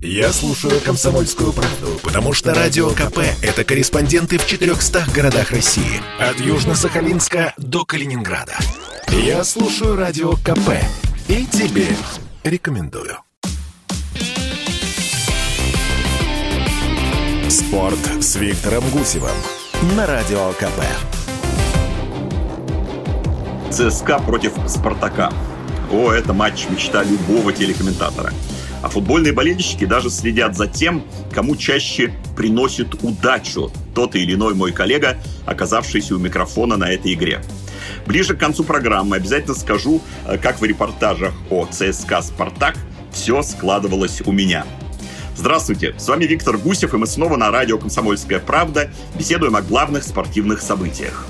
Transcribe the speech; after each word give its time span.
Я 0.00 0.32
слушаю 0.32 0.80
«Комсомольскую 0.80 1.52
правду», 1.52 1.98
потому 2.04 2.32
что 2.32 2.54
«Радио 2.54 2.90
КП»— 2.90 3.18
это 3.42 3.64
корреспонденты 3.64 4.38
в 4.38 4.46
400 4.46 5.06
городах 5.12 5.50
России. 5.50 6.00
От 6.20 6.36
Южно-Сахалинска 6.36 7.52
до 7.56 7.84
Калининграда. 7.84 8.56
Я 9.08 9.42
слушаю 9.42 9.96
«Радио 9.96 10.34
КП» 10.34 10.70
и 11.26 11.44
тебе 11.46 11.88
рекомендую. 12.44 13.18
Спорт 17.50 17.98
с 18.20 18.36
Виктором 18.36 18.88
Гусевым 18.90 19.36
на 19.96 20.06
Радио 20.06 20.52
КП. 20.52 20.80
ЦСКА 23.72 24.20
против 24.20 24.52
«Спартака». 24.68 25.32
О, 25.90 26.12
это 26.12 26.32
матч 26.32 26.68
мечта 26.68 27.02
любого 27.02 27.52
телекомментатора. 27.52 28.32
А 28.82 28.88
футбольные 28.88 29.32
болельщики 29.32 29.84
даже 29.84 30.08
следят 30.10 30.56
за 30.56 30.66
тем, 30.66 31.04
кому 31.32 31.56
чаще 31.56 32.12
приносит 32.36 33.02
удачу 33.02 33.72
тот 33.94 34.14
или 34.14 34.34
иной 34.34 34.54
мой 34.54 34.72
коллега, 34.72 35.18
оказавшийся 35.46 36.14
у 36.14 36.18
микрофона 36.18 36.76
на 36.76 36.90
этой 36.90 37.14
игре. 37.14 37.40
Ближе 38.06 38.34
к 38.36 38.40
концу 38.40 38.64
программы 38.64 39.16
обязательно 39.16 39.54
скажу, 39.54 40.00
э, 40.26 40.38
как 40.38 40.60
в 40.60 40.64
репортажах 40.64 41.34
о 41.50 41.66
ЦСКА 41.66 42.22
«Спартак» 42.22 42.76
все 43.12 43.42
складывалось 43.42 44.22
у 44.24 44.32
меня. 44.32 44.64
Здравствуйте, 45.36 45.94
с 45.98 46.08
вами 46.08 46.24
Виктор 46.24 46.58
Гусев, 46.58 46.94
и 46.94 46.96
мы 46.96 47.06
снова 47.06 47.36
на 47.36 47.50
радио 47.50 47.78
«Комсомольская 47.78 48.40
правда» 48.40 48.90
беседуем 49.16 49.56
о 49.56 49.62
главных 49.62 50.04
спортивных 50.04 50.60
событиях. 50.60 51.26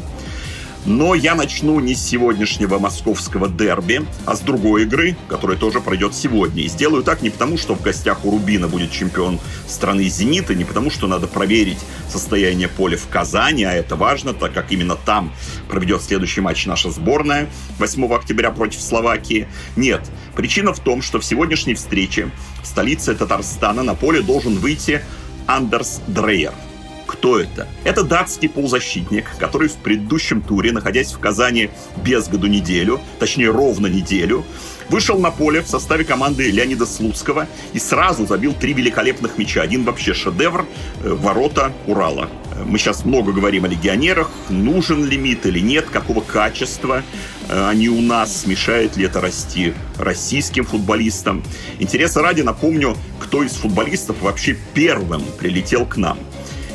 Но 0.89 1.15
я 1.15 1.35
начну 1.35 1.81
не 1.81 1.95
с 1.95 2.03
сегодняшнего 2.03 2.79
московского 2.79 3.47
дерби, 3.47 4.07
а 4.25 4.35
с 4.35 4.41
другой 4.41 4.85
игры, 4.85 5.19
которая 5.29 5.59
тоже 5.59 5.83
пройдет 5.83 6.15
сегодня. 6.15 6.63
И 6.63 6.69
сделаю 6.69 7.03
так 7.03 7.21
не 7.21 7.29
потому, 7.29 7.59
что 7.59 7.75
в 7.75 7.83
гостях 7.83 8.25
у 8.25 8.31
Рубина 8.31 8.69
будет 8.69 8.91
чемпион 8.91 9.39
страны 9.67 10.09
«Зенит», 10.09 10.51
и 10.51 10.55
не 10.55 10.65
потому, 10.65 10.91
что 10.91 11.07
надо 11.07 11.27
проверить 11.27 11.77
состояние 12.09 12.69
поля 12.69 12.97
в 12.97 13.07
Казани, 13.07 13.65
а 13.65 13.73
это 13.75 13.97
важно, 13.97 14.33
так 14.33 14.55
как 14.55 14.73
именно 14.73 14.97
там 14.97 15.35
проведет 15.69 16.01
следующий 16.01 16.41
матч 16.41 16.65
наша 16.65 16.91
сборная 16.91 17.51
8 17.79 18.11
октября 18.11 18.51
против 18.51 18.81
Словакии. 18.81 19.47
Нет, 19.77 20.01
причина 20.35 20.73
в 20.73 20.81
том, 20.81 21.03
что 21.03 21.21
в 21.21 21.25
сегодняшней 21.25 21.75
встрече 21.75 22.31
в 22.63 22.67
столице 22.67 23.15
Татарстана 23.15 23.83
на 23.83 23.95
поле 23.95 24.23
должен 24.23 24.57
выйти 24.57 25.03
Андерс 25.47 26.01
Дрейер– 26.07 26.55
кто 27.09 27.41
это? 27.41 27.67
Это 27.85 28.05
датский 28.05 28.51
полузащитник, 28.51 29.31
который 29.39 29.69
в 29.69 29.77
предыдущем 29.77 30.43
туре, 30.43 30.73
находясь 30.73 31.13
в 31.13 31.19
Казани 31.19 31.71
без 32.05 32.29
году 32.29 32.47
неделю, 32.47 33.01
точнее 33.19 33.51
ровно 33.51 33.87
неделю, 33.87 34.45
вышел 34.91 35.19
на 35.19 35.31
поле 35.31 35.63
в 35.63 35.67
составе 35.67 36.05
команды 36.05 36.51
Леонида 36.51 36.85
Слуцкого 36.85 37.47
и 37.73 37.79
сразу 37.79 38.27
забил 38.27 38.53
три 38.53 38.75
великолепных 38.75 39.39
мяча. 39.39 39.63
Один 39.63 39.85
вообще 39.85 40.13
шедевр 40.13 40.67
э, 41.03 41.09
ворота 41.15 41.73
Урала. 41.87 42.29
Мы 42.67 42.79
сейчас 42.79 43.05
много 43.05 43.33
говорим 43.33 43.65
о 43.65 43.69
легионерах, 43.69 44.31
нужен 44.51 45.05
лимит 45.05 45.47
или 45.47 45.61
нет, 45.61 45.87
какого 45.91 46.21
качества 46.21 47.03
э, 47.49 47.69
они 47.69 47.89
у 47.89 48.03
нас, 48.03 48.47
мешает 48.47 48.97
ли 48.97 49.07
это 49.07 49.21
расти 49.21 49.73
российским 49.97 50.65
футболистам. 50.65 51.43
Интереса 51.79 52.21
ради 52.21 52.43
напомню, 52.43 52.97
кто 53.19 53.43
из 53.43 53.53
футболистов 53.53 54.21
вообще 54.21 54.59
первым 54.75 55.23
прилетел 55.39 55.87
к 55.87 55.97
нам. 55.97 56.19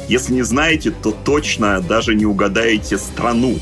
Если 0.07 0.33
не 0.33 0.41
знаете, 0.41 0.91
то 0.91 1.11
точно 1.11 1.79
даже 1.81 2.13
не 2.13 2.25
угадаете 2.25 2.97
страну, 2.97 3.57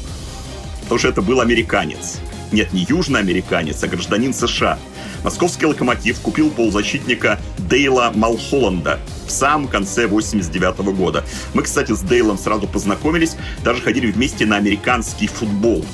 потому 0.83 0.99
что 0.99 1.09
это 1.09 1.21
был 1.21 1.39
американец. 1.39 2.19
Нет, 2.51 2.73
не 2.73 2.85
южный 2.89 3.19
американец, 3.19 3.83
а 3.83 3.87
гражданин 3.87 4.33
США. 4.33 4.77
Московский 5.23 5.67
локомотив 5.67 6.19
купил 6.19 6.49
полузащитника 6.49 7.39
Дейла 7.57 8.11
Малхолланда 8.13 8.99
в 9.27 9.31
самом 9.31 9.67
конце 9.67 10.07
89 10.07 10.79
-го 10.79 10.93
года. 10.93 11.23
Мы, 11.53 11.61
кстати, 11.61 11.93
с 11.93 12.01
Дейлом 12.01 12.37
сразу 12.37 12.67
познакомились, 12.67 13.37
даже 13.63 13.81
ходили 13.81 14.11
вместе 14.11 14.45
на 14.45 14.57
американский 14.57 15.27
футбол. 15.27 15.85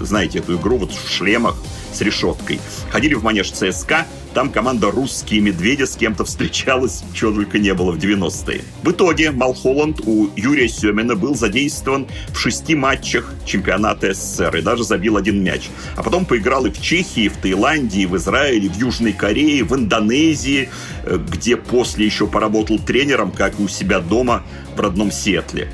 Знаете 0.00 0.38
эту 0.38 0.56
игру 0.56 0.78
вот 0.78 0.92
в 0.92 1.10
шлемах 1.10 1.56
с 1.98 2.00
решеткой. 2.00 2.60
Ходили 2.90 3.14
в 3.14 3.22
манеж 3.22 3.50
ЦСКА, 3.50 4.06
там 4.34 4.50
команда 4.50 4.90
«Русские 4.90 5.40
медведи» 5.40 5.82
с 5.82 5.96
кем-то 5.96 6.24
встречалась, 6.24 7.02
чего 7.12 7.32
только 7.32 7.58
не 7.58 7.74
было 7.74 7.90
в 7.92 7.98
90-е. 7.98 8.62
В 8.82 8.90
итоге 8.92 9.32
Малхолланд 9.32 10.00
у 10.04 10.30
Юрия 10.36 10.68
Семина 10.68 11.16
был 11.16 11.34
задействован 11.34 12.06
в 12.28 12.38
шести 12.38 12.76
матчах 12.76 13.34
чемпионата 13.44 14.14
СССР 14.14 14.56
и 14.58 14.62
даже 14.62 14.84
забил 14.84 15.16
один 15.16 15.42
мяч. 15.42 15.70
А 15.96 16.02
потом 16.02 16.24
поиграл 16.24 16.66
и 16.66 16.70
в 16.70 16.80
Чехии, 16.80 17.24
и 17.24 17.28
в 17.28 17.36
Таиланде, 17.38 18.02
и 18.02 18.06
в 18.06 18.16
Израиле, 18.16 18.68
в 18.68 18.76
Южной 18.76 19.12
Корее, 19.12 19.64
в 19.64 19.74
Индонезии, 19.74 20.68
э, 21.04 21.18
где 21.32 21.56
после 21.56 22.06
еще 22.06 22.28
поработал 22.28 22.78
тренером, 22.78 23.32
как 23.32 23.58
и 23.58 23.62
у 23.62 23.68
себя 23.68 23.98
дома 23.98 24.44
в 24.76 24.80
родном 24.80 25.10
Сиэтле. 25.10 25.68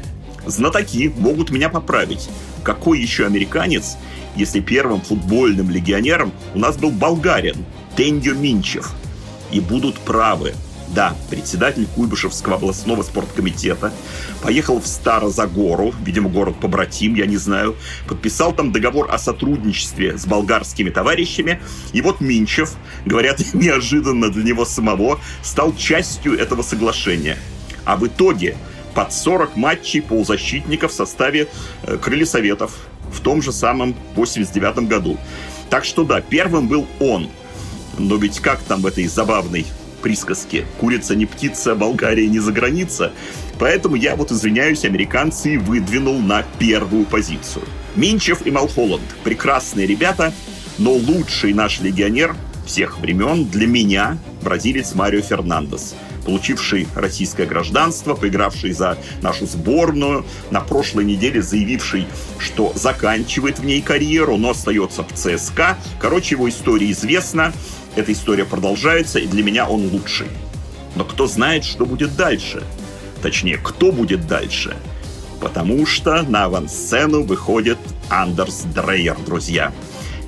Знатоки 0.47 1.13
могут 1.17 1.51
меня 1.51 1.69
поправить. 1.69 2.29
Какой 2.63 3.01
еще 3.01 3.27
американец, 3.27 3.97
если 4.37 4.61
первым 4.61 5.01
футбольным 5.01 5.71
легионером 5.71 6.33
у 6.55 6.59
нас 6.59 6.77
был 6.77 6.91
болгарин, 6.91 7.65
Тендю 7.97 8.35
Минчев. 8.35 8.93
И 9.53 9.61
будут 9.61 9.99
правы. 10.01 10.55
Да, 10.89 11.17
председатель 11.31 11.87
Куйбышевского 11.87 12.57
областного 12.57 13.03
спорткомитета 13.03 13.93
поехал 14.43 14.81
в 14.81 14.87
Старозагору, 14.87 15.95
видимо, 16.05 16.29
город 16.29 16.57
побратим, 16.61 17.15
я 17.15 17.27
не 17.27 17.37
знаю, 17.37 17.75
подписал 18.07 18.53
там 18.53 18.71
договор 18.71 19.11
о 19.11 19.19
сотрудничестве 19.19 20.19
с 20.19 20.27
болгарскими 20.27 20.91
товарищами, 20.91 21.61
и 21.93 22.01
вот 22.01 22.21
Минчев, 22.21 22.75
говорят, 23.05 23.43
неожиданно 23.55 24.31
для 24.31 24.45
него 24.45 24.65
самого, 24.65 25.19
стал 25.43 25.75
частью 25.75 26.39
этого 26.39 26.63
соглашения. 26.63 27.39
А 27.85 27.97
в 27.97 28.07
итоге 28.07 28.57
под 28.95 29.13
40 29.13 29.57
матчей 29.57 30.03
полузащитников 30.03 30.93
в 30.93 30.95
составе 30.95 31.49
э, 31.83 31.97
Крылья 31.97 32.27
Советов 32.27 32.73
в 33.13 33.21
том 33.21 33.43
же 33.43 33.53
самом 33.53 33.95
89 34.15 34.89
году. 34.89 35.19
Так 35.71 35.85
что 35.85 36.05
да, 36.05 36.21
первым 36.21 36.69
был 36.69 36.87
он– 37.01 37.29
но 37.99 38.17
ведь 38.17 38.41
как 38.41 38.61
там 38.61 38.81
в 38.81 38.87
этой 38.87 39.07
забавной 39.07 39.67
присказке? 40.03 40.67
Курица 40.79 41.15
не 41.15 41.27
птица, 41.27 41.75
Болгария 41.75 42.29
не 42.29 42.39
за 42.39 42.53
граница. 42.53 43.13
Поэтому 43.59 43.97
я 43.97 44.17
вот, 44.17 44.33
извиняюсь, 44.33 44.85
американцы 44.85 45.59
выдвинул 45.59 46.19
на 46.19 46.45
первую 46.59 47.05
позицию. 47.05 47.65
Минчев 47.95 48.47
и 48.47 48.51
Малхолланд– 48.51 49.05
прекрасные 49.25 49.87
ребята, 49.87 50.33
но 50.79 50.93
лучший 50.93 51.53
наш 51.53 51.81
легионер 51.81 52.35
всех 52.67 52.99
времен 52.99 53.47
для 53.47 53.67
меня– 53.67 54.19
бразилец 54.43 54.95
Марио 54.95 55.21
Фернандес– 55.21 55.95
получивший 56.25 56.89
российское 56.95 57.47
гражданство, 57.47 58.15
поигравший 58.15 58.73
за 58.73 58.99
нашу 59.23 59.47
сборную, 59.47 60.25
на 60.51 60.61
прошлой 60.61 61.05
неделе 61.05 61.43
заявивший, 61.43 62.07
что 62.39 62.73
заканчивает 62.75 63.59
в 63.59 63.65
ней 63.65 63.83
карьеру, 63.83 64.37
но 64.37 64.51
остается 64.51 65.05
в 65.05 65.13
ЦСКА. 65.13 65.79
Короче, 66.01 66.35
его 66.35 66.49
история 66.49 66.91
известна, 66.91 67.53
эта 67.97 68.13
история 68.13 68.45
продолжается, 68.45 69.19
и 69.19 69.27
для 69.27 69.43
меня 69.43 69.69
он 69.69 69.89
лучший. 69.89 70.29
Но 70.97 71.05
кто 71.05 71.27
знает, 71.27 71.65
что 71.65 71.87
будет 71.87 72.17
дальше? 72.17 72.63
Точнее, 73.23 73.59
кто 73.59 73.93
будет 73.93 74.27
дальше? 74.27 74.77
Потому 75.41 75.87
что 75.87 76.23
на 76.23 76.45
авансцену 76.45 77.23
выходит 77.23 77.79
Андерс 78.09 78.63
Дрейер, 78.75 79.17
друзья. 79.27 79.73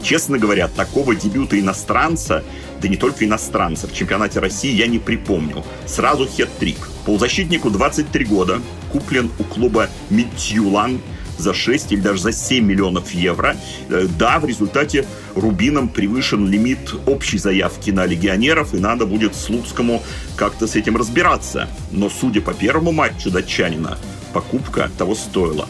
Честно 0.02 0.38
говоря, 0.38 0.68
такого 0.68 1.14
дебюта 1.14 1.58
иностранца 1.58 2.44
да 2.80 2.88
не 2.88 2.96
только 2.96 3.24
иностранцев, 3.24 3.90
в 3.90 3.94
чемпионате 3.94 4.40
России 4.40 4.72
я 4.72 4.86
не 4.86 4.98
припомню. 4.98 5.64
Сразу 5.86 6.26
хет-трик. 6.26 6.88
Полузащитнику 7.04 7.70
23 7.70 8.24
года, 8.24 8.60
куплен 8.92 9.30
у 9.38 9.44
клуба 9.44 9.88
Митюлан 10.10 11.00
за 11.38 11.54
6 11.54 11.92
или 11.92 12.00
даже 12.00 12.22
за 12.22 12.32
7 12.32 12.64
миллионов 12.64 13.10
евро. 13.12 13.56
Э, 13.88 14.06
да, 14.18 14.38
в 14.38 14.46
результате 14.46 15.06
Рубином 15.34 15.88
превышен 15.88 16.48
лимит 16.48 16.94
общей 17.06 17.38
заявки 17.38 17.90
на 17.90 18.06
легионеров, 18.06 18.74
и 18.74 18.78
надо 18.78 19.06
будет 19.06 19.34
Слуцкому 19.34 20.02
как-то 20.36 20.66
с 20.66 20.76
этим 20.76 20.96
разбираться. 20.96 21.68
Но, 21.92 22.10
судя 22.10 22.40
по 22.40 22.54
первому 22.54 22.92
матчу 22.92 23.30
датчанина, 23.30 23.98
покупка 24.32 24.90
того 24.98 25.14
стоила. 25.14 25.68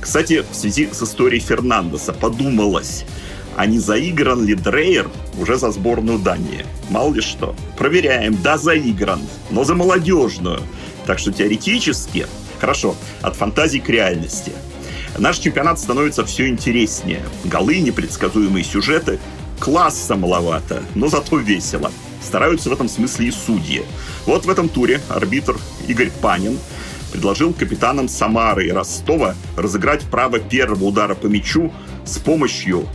Кстати, 0.00 0.44
в 0.48 0.54
связи 0.54 0.88
с 0.92 1.02
историей 1.02 1.40
Фернандеса 1.40 2.12
подумалось, 2.12 3.04
а 3.56 3.66
не 3.66 3.78
заигран 3.78 4.44
ли 4.44 4.54
Дрейер 4.54 5.10
уже 5.38 5.56
за 5.56 5.70
сборную 5.70 6.18
Дании. 6.18 6.64
Мало 6.90 7.14
ли 7.14 7.22
что. 7.22 7.56
Проверяем, 7.76 8.36
да, 8.42 8.58
заигран, 8.58 9.20
но 9.50 9.64
за 9.64 9.74
молодежную. 9.74 10.60
Так 11.06 11.18
что 11.18 11.32
теоретически, 11.32 12.26
хорошо, 12.60 12.94
от 13.22 13.34
фантазии 13.34 13.78
к 13.78 13.88
реальности. 13.88 14.52
Наш 15.18 15.38
чемпионат 15.38 15.78
становится 15.78 16.24
все 16.26 16.48
интереснее. 16.48 17.22
Голы, 17.44 17.78
непредсказуемые 17.78 18.64
сюжеты. 18.64 19.18
Класса 19.58 20.16
маловато, 20.16 20.82
но 20.94 21.08
зато 21.08 21.38
весело. 21.38 21.90
Стараются 22.22 22.68
в 22.68 22.72
этом 22.74 22.88
смысле 22.88 23.28
и 23.28 23.30
судьи. 23.30 23.84
Вот 24.26 24.44
в 24.44 24.50
этом 24.50 24.68
туре 24.68 25.00
арбитр 25.08 25.56
Игорь 25.88 26.10
Панин 26.20 26.58
предложил 27.10 27.54
капитанам 27.54 28.08
Самары 28.08 28.66
и 28.66 28.70
Ростова 28.70 29.34
разыграть 29.56 30.02
право 30.02 30.38
первого 30.38 30.84
удара 30.84 31.14
по 31.14 31.26
мячу 31.26 31.72
с 32.04 32.18
помощью 32.18 32.86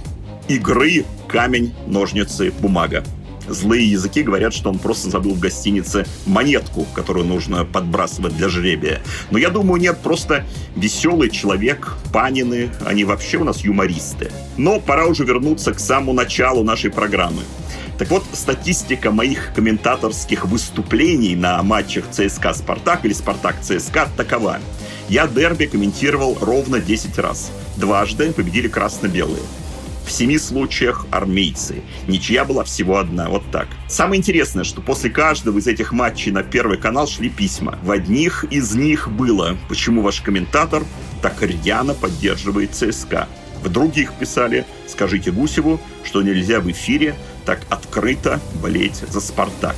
игры 0.56 1.06
камень, 1.28 1.74
ножницы, 1.88 2.52
бумага. 2.60 3.04
Злые 3.48 3.90
языки 3.90 4.22
говорят, 4.22 4.54
что 4.54 4.70
он 4.70 4.80
просто 4.80 5.10
забыл 5.10 5.34
в 5.34 5.40
гостинице 5.40 6.06
монетку, 6.26 6.86
которую 6.94 7.26
нужно 7.26 7.66
подбрасывать 7.66 8.38
для 8.38 8.50
жребия. 8.50 9.02
Но 9.30 9.38
я 9.38 9.50
думаю, 9.50 9.82
нет, 9.82 9.98
просто 10.02 10.46
веселый 10.76 11.30
человек, 11.30 11.96
панины, 12.14 12.70
они 12.86 13.04
вообще 13.04 13.38
у 13.38 13.44
нас 13.44 13.62
юмористы. 13.62 14.32
Но 14.58 14.80
пора 14.80 15.08
уже 15.08 15.26
вернуться 15.26 15.74
к 15.74 15.80
самому 15.80 16.14
началу 16.14 16.64
нашей 16.64 16.92
программы. 16.92 17.42
Так 17.98 18.10
вот, 18.10 18.24
статистика 18.34 19.12
моих 19.12 19.54
комментаторских 19.54 20.46
выступлений 20.46 21.36
на 21.36 21.62
матчах 21.62 22.06
ЦСКА 22.10 22.54
«Спартак» 22.54 23.06
или 23.06 23.14
«Спартак-ЦСКА» 23.14 24.10
такова. 24.18 24.60
Я 25.08 25.28
дерби 25.28 25.66
комментировал 25.66 26.38
ровно 26.42 26.80
10 26.80 27.20
раз. 27.20 27.52
Дважды 27.78 28.32
победили 28.32 28.68
красно-белые. 28.68 29.44
В 30.06 30.12
семи 30.12 30.38
случаях 30.38 31.06
армейцы. 31.12 31.84
Ничья 32.08 32.44
была 32.46 32.64
всего 32.64 32.98
одна. 32.98 33.30
Вот 33.30 33.44
так. 33.52 33.68
Самое 33.88 34.20
интересное, 34.20 34.64
что 34.64 34.82
после 34.82 35.10
каждого 35.10 35.58
из 35.60 35.68
этих 35.68 35.92
матчей 35.92 36.32
на 36.32 36.44
Первый 36.44 36.78
канал 36.78 37.08
шли 37.08 37.30
письма. 37.30 37.78
В 37.84 37.92
одних 37.92 38.44
из 38.46 38.74
них 38.76 39.10
было 39.10 39.58
«Почему 39.70 40.02
ваш 40.02 40.22
комментатор 40.22 40.84
так 41.22 41.42
рьяно 41.42 41.94
поддерживает 41.94 42.76
ЦСКА?» 42.76 43.28
В 43.64 43.70
других 43.70 44.14
писали 44.14 44.66
«Скажите 44.88 45.32
Гусеву, 45.32 45.80
что 46.04 46.22
нельзя 46.22 46.60
в 46.60 46.70
эфире 46.72 47.16
так 47.46 47.62
открыто 47.70 48.40
болеть 48.62 49.04
за 49.08 49.22
«Спартак». 49.22 49.76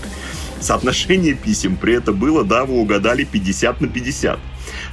Соотношение 0.63 1.33
писем 1.33 1.75
при 1.75 1.95
этом 1.95 2.15
было, 2.15 2.45
да, 2.45 2.63
вы 2.63 2.79
угадали, 2.79 3.25
50 3.25 3.81
на 3.81 3.87
50. 3.89 4.39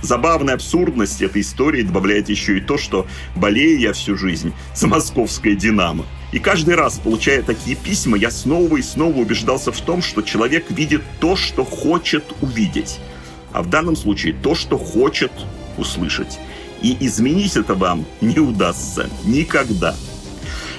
Забавная 0.02 0.54
абсурдность 0.54 1.20
этой 1.22 1.42
истории 1.42 1.82
добавляет 1.82 2.28
еще 2.28 2.58
и 2.58 2.60
то, 2.60 2.78
что 2.78 3.06
болею 3.36 3.78
я 3.78 3.92
всю 3.92 4.16
жизнь 4.16 4.52
за 4.74 4.86
московское 4.86 5.54
«Динамо». 5.54 6.06
И 6.32 6.38
каждый 6.38 6.76
раз, 6.76 7.00
получая 7.02 7.42
такие 7.42 7.76
письма, 7.76 8.16
я 8.16 8.30
снова 8.30 8.76
и 8.76 8.82
снова 8.82 9.18
убеждался 9.18 9.72
в 9.72 9.80
том, 9.80 10.00
что 10.00 10.22
человек 10.22 10.70
видит 10.70 11.02
то, 11.18 11.36
что 11.36 11.64
хочет 11.64 12.24
увидеть. 12.40 13.00
А 13.52 13.62
в 13.62 13.68
данном 13.68 13.96
случае 13.96 14.34
то, 14.34 14.54
что 14.54 14.78
хочет 14.78 15.32
услышать. 15.76 16.38
И 16.82 16.96
изменить 17.00 17.56
это 17.56 17.74
вам 17.74 18.06
не 18.20 18.38
удастся 18.38 19.10
никогда. 19.24 19.94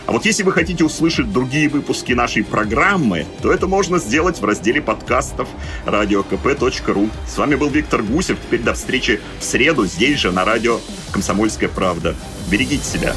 А 0.06 0.12
вот 0.12 0.26
если 0.26 0.44
вы 0.44 0.52
хотите 0.52 0.84
услышать 0.84 1.32
другие 1.32 1.70
выпуски 1.70 2.14
нашей 2.14 2.44
программы, 2.44 3.26
то 3.42 3.52
это 3.52 3.68
можно 3.68 4.00
сделать 4.00 4.40
в 4.40 4.46
разделе 4.46 4.82
подкастов 4.82 5.48
radiokp.ru. 5.86 7.10
С 7.28 7.38
вами 7.38 7.56
был 7.56 7.70
Виктор 7.70 8.02
Гусев. 8.02 8.38
Теперь 8.40 8.62
до 8.62 8.74
встречи 8.74 9.22
в 9.40 9.44
среду 9.44 9.86
здесь 9.86 10.20
же 10.20 10.32
на 10.32 10.46
радио 10.46 10.80
«Комсомольская 11.12 11.70
правда». 11.70 12.16
Берегите 12.50 12.84
себя. 12.84 13.16